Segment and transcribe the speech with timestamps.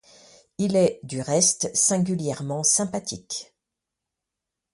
[0.57, 3.53] Il est, du reste, singulièrement sympathique.